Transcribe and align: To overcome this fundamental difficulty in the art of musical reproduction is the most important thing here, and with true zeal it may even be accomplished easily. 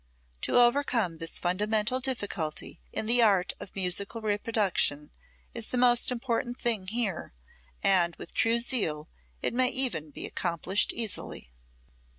To 0.41 0.57
overcome 0.59 1.19
this 1.19 1.37
fundamental 1.37 1.99
difficulty 1.99 2.81
in 2.91 3.05
the 3.05 3.21
art 3.21 3.53
of 3.59 3.75
musical 3.75 4.19
reproduction 4.19 5.11
is 5.53 5.67
the 5.67 5.77
most 5.77 6.11
important 6.11 6.59
thing 6.59 6.87
here, 6.87 7.35
and 7.83 8.15
with 8.15 8.33
true 8.33 8.57
zeal 8.57 9.09
it 9.43 9.53
may 9.53 9.67
even 9.67 10.09
be 10.09 10.25
accomplished 10.25 10.91
easily. 10.91 11.51